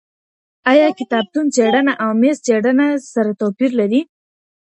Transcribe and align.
ایا 0.71 0.87
کتابتون 0.99 1.45
څېړنه 1.55 1.93
او 2.03 2.11
میز 2.21 2.37
څېړنه 2.45 2.87
سره 3.13 3.31
توپیر 3.41 3.71
لري؟ 3.79 4.01